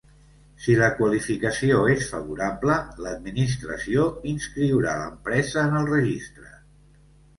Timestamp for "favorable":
2.13-2.77